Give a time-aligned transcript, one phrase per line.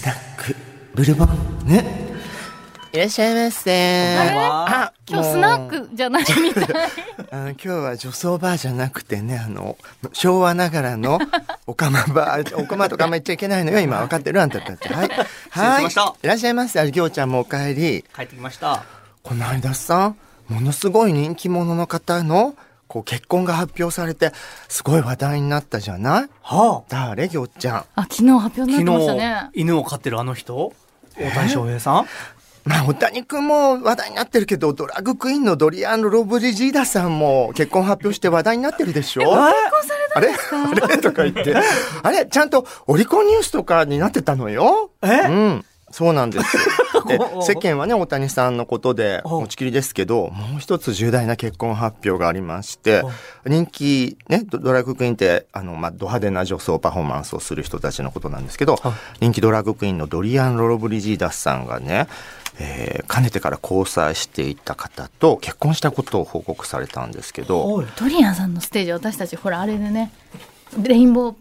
[0.00, 0.56] スナック。
[0.94, 1.28] ブルボン。
[1.66, 1.84] ヌ
[2.90, 4.16] いらっしゃいませ。
[4.18, 6.64] あ今日スナックじゃないみたい。
[7.30, 9.76] あの今日は女装バーじゃなくてねあの
[10.14, 11.18] 昭和ながらの
[11.68, 13.80] おかまバーおかまとかあんま言っちゃいけないのよ。
[13.80, 14.88] 今分かってるあんたたち。
[14.88, 15.08] はい。
[15.50, 16.14] はいしました。
[16.22, 16.26] い。
[16.26, 16.80] らっしゃいませ。
[16.80, 18.04] ありぎょうちゃんもお帰り。
[18.16, 18.84] 帰ってきました。
[19.22, 20.14] この間さ
[20.48, 22.54] ものすごい人気者の方の
[22.90, 24.32] こう結婚が発表されて
[24.66, 26.28] すごい話題になったじゃない？
[26.42, 27.28] は誰？
[27.28, 27.84] ぎょうちゃん。
[27.94, 29.60] あ、昨日発表あ、になってました昨ね日。
[29.60, 30.72] 犬を飼ってるあの人？
[31.16, 32.06] 大谷翔平さん？
[32.64, 39.22] まあ、大谷君も話題になってるけど、ドラッグクイーンのドリアン・ロブリジーダさんも結婚発表して話題になってるでしょ？
[39.34, 39.56] あれ？
[40.16, 40.20] あ
[40.88, 40.98] れ？
[40.98, 41.54] とか言って。
[42.02, 42.26] あれ？
[42.26, 44.90] ちゃんとオリコンニュースとかになってたのよ？
[45.00, 45.28] え？
[45.28, 45.64] うん。
[45.92, 46.56] そうなんです。
[47.06, 53.02] で 世間はね、大谷さんのことでお持ちきりですけど、もう一つ重大な結婚発表がありまして、
[53.46, 58.76] 人気、ね、ドドラッグクイーンって、あの、まあ、ド派手な女装パフォーマンスをする人たちのことなんですけど、
[59.20, 62.06] 人気ドラッグクイーンのドリアン・ロロブリジーダスさんがね、
[62.58, 70.12] えーかねてから交際していた方と結婚したことを報告されたんですけど、ドリアンさんのステージ、私たち、ほら、あれでね、
[70.80, 71.34] レインボー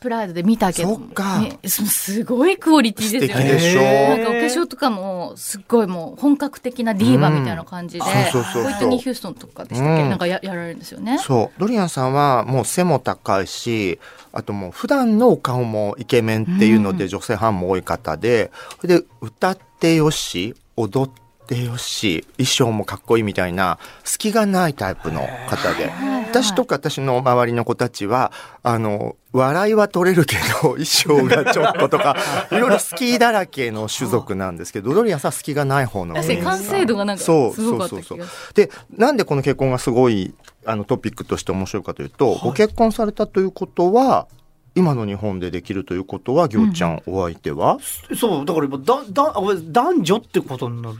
[0.00, 3.80] プライドで見たけど、ね、すすごいクオリティですよ素敵でしょ。
[3.80, 4.08] ね。
[4.08, 10.10] なんかお化粧とかも、すっごいもう本格的なディーバみたいな感じで、ホイットニー・ヒューストンとかでしたっけ、うん。
[10.10, 11.18] なんかややられるんですよね。
[11.18, 11.60] そう。
[11.60, 13.98] ドリアンさんはもう背も高いし
[14.32, 21.20] あともう普段のお顔もイケメンっていうので女性ファンも多い方で、それで歌ってよし踊って
[21.56, 25.90] よし衣装もかっこいいみたいな隙がないタイプの方で。
[26.30, 28.30] 私とか私の周りの子たちは
[28.62, 32.16] あの笑いは取れるけど 衣装がちょっととか
[32.52, 38.18] いろいろスキーだらけの種族なんですけどドリアンさん隙がない方の確かに完成度がなんかすそうごかったそうそうそう。
[38.18, 38.66] 気がする。
[38.66, 40.32] でなんでこの結婚がすごい
[40.64, 44.28] あのトピックとして面白いかというと、ご結婚されたということは
[44.76, 47.78] 今の日本でできるということは、ぎょうちゃん、お相手は？
[48.16, 50.98] そう、だから今、だ、だ、あ男女ってことになる。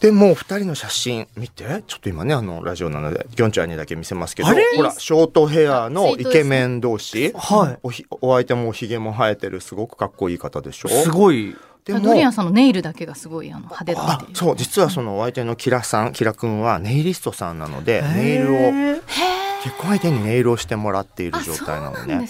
[0.00, 1.82] でもう二人の写真見て。
[1.86, 7.78] ちょっと今ねあのラジオなのでぎょんちゃんにだけ見せますけどほらショートヘアのイケメン同士、はい。
[7.82, 10.88] おひお相手もおひげも生えてるすごくかっこいい方でしょ？
[10.88, 11.56] すごい。
[11.84, 18.14] でもドリアンさんのネイルだけがすごいあの派手だってそう実はそのお相手のキラさんキラ君はネイリストさんなのでへー。
[18.14, 19.02] ネイルを
[19.62, 22.28] 結婚相手にネイルをしてもらっているあ、状態なのね。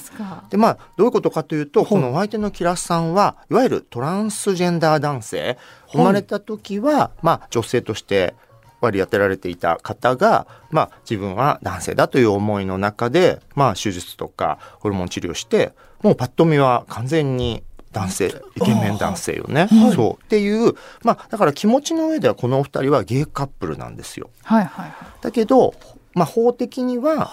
[0.51, 5.59] でまあどういうことかというとこのお相手のキラさんはいわゆるトランスジェンダー男性。
[5.91, 8.35] 生まれた時はまあ女性として
[8.81, 15.73] 割り当てられていた方が、まあ、自分は男性だという思いの中で、まあ、手術とかホルモン治療して
[16.03, 19.67] もうパッと見は完全に男性イケメン男性よね。
[19.95, 20.25] そう。
[20.25, 24.31] っていう、まあ、だから気持ちの上ではこのお二人はゲイカップルなんですよ。
[24.43, 24.93] はいはい。
[25.23, 25.75] だけど、
[26.19, 27.31] まあ、法的には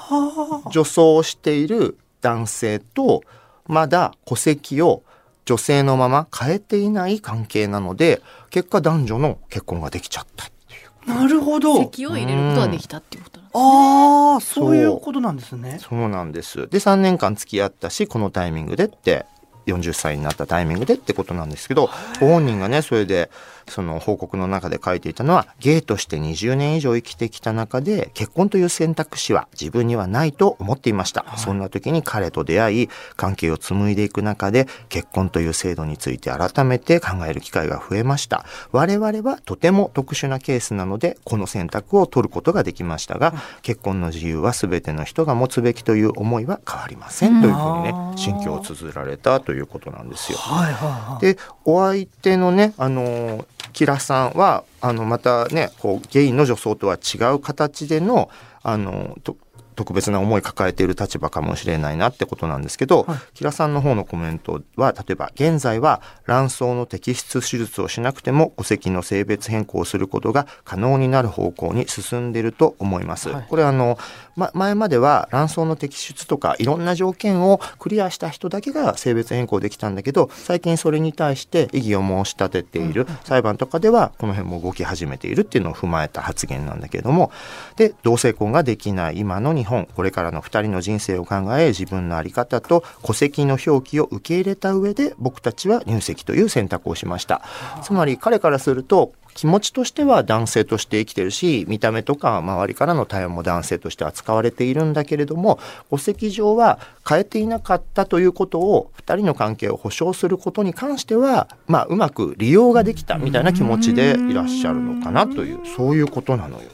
[0.71, 3.23] 女装をしている男性と
[3.65, 5.01] まだ戸籍を
[5.45, 11.77] 女性のまま変えていない関係なので結果男女の結婚ができちゃったっていうなるほど。
[11.77, 13.61] 席を入れることができたっていうことなんですね。
[13.63, 15.79] ああ、そういうことなんですね。
[15.81, 19.25] そうなんですで3年間付き合ったしこのタイミングでって
[19.65, 21.89] 40歳になったタイミングでってことなんですけど
[22.19, 23.29] ご本人がねそれで
[23.67, 38.45] その報告の中で書いていたのはゲイとして20年以上生きてきた中で結婚という選択肢は自分にはないと思っていました、そんな時に彼と出会い関係を紡いでいく中で結婚という制度について改めて考える機会が増えました。
[38.71, 43.33] 我々はとても特殊なケースなのでこの選択を取ることができましたが、
[43.63, 50.37] 結婚の自由は全ての人が持つべきという思いは変わりません、というふうにね心境を綴られたということなんですよ。
[50.37, 51.21] はいはいはい。
[51.21, 53.45] でお相手のねあのー
[53.75, 58.29] キラさんはあのまたねこうゲイの女装とは違う形での
[58.63, 59.35] あのと
[59.75, 63.17] 特別な思い抱えている立場かもしれないなってことなんですけど、はい。
[63.33, 73.29] キラさんの方のコメントは例えば現在は卵巣の摘出手術をしなくても戸籍の性別変更をすることが可能になる方向に進んでいると思います。
[73.29, 73.45] はい。
[73.49, 73.97] これあの、
[74.35, 87.31] ま、前までは卵巣の摘出とかいろんな条件をクリアした人だけが性別変更できたんだけど最近それに対して異議を申し立てている裁判とかではこの辺も動き始めているっていうのを踏まえた発言なんだけれども。
[87.75, 97.41] で同性婚ができない今の日本これからの2人の人生を考え自分の在り方と戸籍の表記を受け入れた上で僕たちは入籍という選択をしました
[97.83, 105.59] つまり彼からすると気持ちとしては男性として生きてるし見た目とか周りからの対応も男性として扱われているんだけれども
[105.89, 116.69] 戸籍上は変えていなかったということを2人の関係を保障することに関しては、まあ、うまく利用ができたみたいな気持ちでいらっしゃるのかなというそういうことなのよ。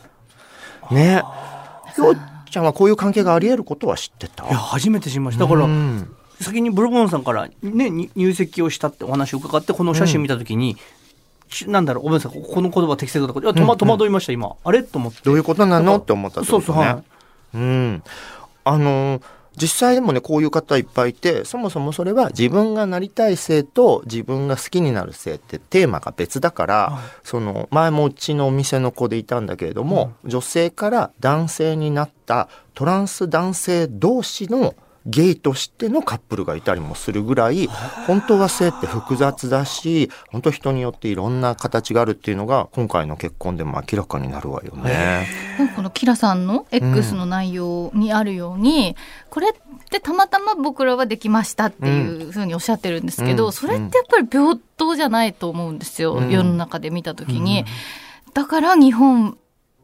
[0.92, 1.24] ね。
[2.52, 4.46] ちゃんはこういう関係があり得ることは知ってた？
[4.46, 5.46] いや、初めて知りました。
[5.46, 6.16] だから、うん。
[6.40, 10.78] 先にブルボンさんから、ね、に入籍をしたってお話を伺ってこの写真見た時に、
[11.50, 14.56] しなんだろうごめんなさいこの言葉適切だとかいや戸惑いました今。
[14.64, 14.84] あれ？
[14.84, 15.22] と思って。
[15.24, 15.98] どういうことなの？
[15.98, 16.66] って思ったってことね。
[16.66, 17.02] そうそうは
[17.54, 17.58] い。
[17.58, 18.04] うん。
[18.64, 19.22] あのー
[19.56, 27.02] 実際でもねこういう方いっぱいいてそもそもそれは自分がなりたい性と自分が好きになる性ってテーマが別だから、はい。
[27.24, 34.74] その前もうちのお店の子でいたんだけれども、女性から男性になったトランス男性同士の
[35.06, 37.68] ゲイとしてのカップルがいたりもするぐらい
[38.08, 45.28] 本当は性って複雑だし本当人によっていろんな形があるっていうのが今回の結婚でも明らかになるわよね。
[45.76, 48.96] このキラさんの X の内容にあるように、
[49.30, 49.54] これっ
[49.90, 53.52] てたまたま僕らはできましたっていうふうにおっしゃってるんですけど、うん。
[53.52, 56.30] それってやっぱり平等じゃないと思うんですよ、うん。
[56.30, 57.66] 世の中で見た時に。
[58.34, 59.38] だから日本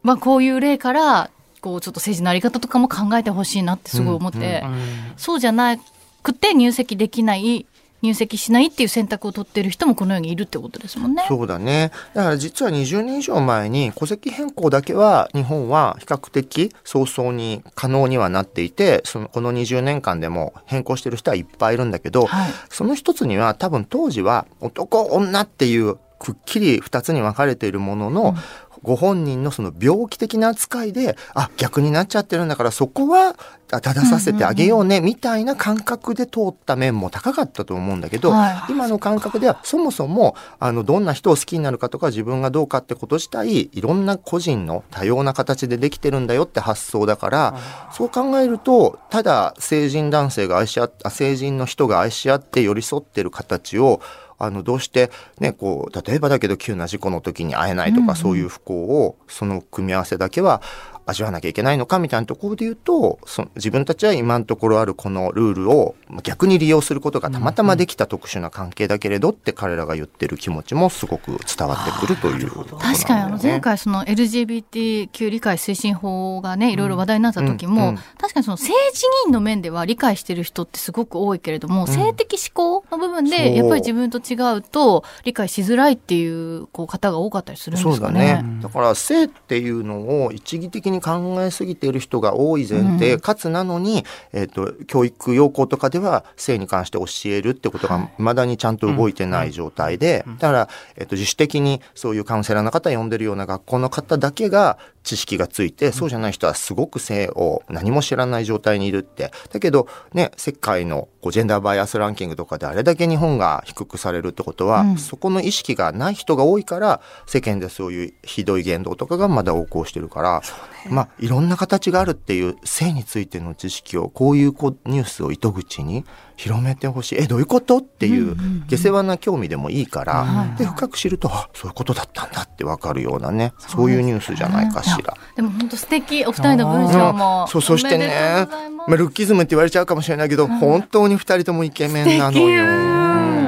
[0.04, 4.78] はこういう例からこうちょっと政治のあり方とかも考えてほしいなってすごい思って、うん
[5.16, 5.76] そうじゃな
[6.22, 7.66] くて入籍できない
[8.02, 11.24] 入籍しないっていう選択を取ってる人もこのようにいるってことですもんね。
[11.26, 11.90] そうだね。
[12.14, 28.34] だから実は20年以上前に戸籍変更だけは日本は比較的早々に可能にはなっていて、そのこの20年間でも変更してる人はいっぱいいるんだけど、はいその一つには多分当時は男女っていうくっきり二つに分かれているものの、
[28.82, 33.36] ご本人のその病気的な扱いで、あ、逆になっちゃってるんだからそこは
[33.70, 38.72] あ正させてあげようね、みたいな感覚で通った面も高かったと思うんだけど、はい。
[38.72, 47.54] 今の感覚ではそもそもあのどんな人を好きになるかとか自分がどうかってこと自体いろんな個人の多様な形でできてるんだよって発想だから。
[47.92, 54.00] そう考えるとただ成人男性が愛し合っあ成人の人が愛し合って寄り添ってる形を
[54.38, 60.62] あのどうしてねこう例えばだけど急な事故の時に会えないとか、そういう不幸をその組み合わせだけは
[61.08, 88.42] 味わわなきゃいけないのかみたいなところで言うとその自分たちは今のところあるこのルールを逆に利用することがたまたまできた特殊な関係だけれどって彼らが言ってる気持ちもすごく伝わってくるというね、確かにあの前回その LGBTQ 理解推進法がねいろいろ話題になった時も、うんうん確かにその性自認の面では理解してる人ってすごく多いけれども、性的思考の部分でやっぱり自分と違うと理解しづらいっていうこう方が多かったりするんですかね。
[88.42, 88.60] ね。
[88.60, 104.78] だから性っていうのを一義的に考えすぎている人が多い前提、うんかつなのに、えっ、と、教育要項とかでは性に関して教えるってことが未だにちゃんと動いてない状態で、だから、えっ、と、自主的にそういうカウンセラーの方呼んでるような学校の方だけが
[105.08, 109.32] 知識がついて、そうじゃない人はすごく性を何も知らない状態にいるって。
[109.50, 114.98] だけど、ね、世界のこうジェンダーバイアスランキングとかであれだけ日本が低くされるってことは、うん。
[114.98, 120.42] そこの意識がない人が多いから世間でそういうひどい言動とかがまだ横行してるから、
[120.90, 126.04] まあいろんな形があるっていう性についての知識をこういうニュースを糸口に
[126.36, 127.16] 広めてほしい。
[127.20, 127.78] えどういうこと？
[127.78, 128.36] っていう
[128.68, 135.16] 下世話な興味でもいいから、はいで深く知るとあそういうことだったんだってわかるようなねそういうニュースじゃないかしら。
[135.36, 138.46] でも本当素敵お二人の文章もそうそしてね
[138.86, 143.47] まあ、ルッキズムって言われちゃうかもしれないけど、本当に二人ともイケメンなのよ。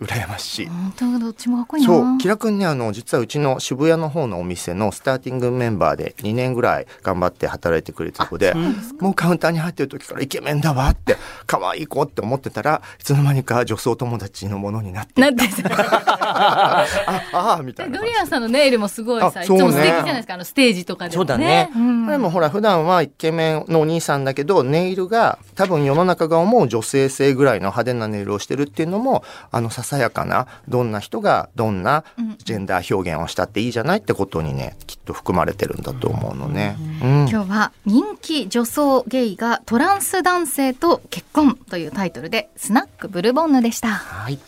[0.00, 0.66] うん羨ましい。
[0.66, 1.88] 本当どっちもかっこいいな。
[1.88, 8.54] そう、キラ君ね、あの、実はうちの渋谷の方のお店のスターティングメンバーで2年ぐらい頑張って働いてくれてた子で、
[8.98, 11.16] もうカウンターに入ってる時からイケメンだわって、
[11.46, 16.86] 可愛い子って思ってたらいつの間にか女装友達のものになって、なんて あ、
[17.32, 17.98] ああ、みたいな。
[17.98, 21.70] ドリアンさんのネイルもすごいさ、ねいつも素敵じゃないですかあのステージとかでもそうだね。
[21.78, 22.06] ん。
[22.06, 32.04] でもほら普段はイケメンのお兄さんだけどネイルが多分世の中が思う女性性ぐらいの派手なネイルをしてるっていうのもあのささやかなどんな人がどんな
[32.44, 36.76] ジェンダー表現をしたっていいじゃないってことにねきっと含まれてるんだと思うのね。
[37.02, 43.88] うん今日は人気女装ゲイがトランス男性と結婚というタイトルでスナックブルボンヌでした。
[43.88, 44.38] はい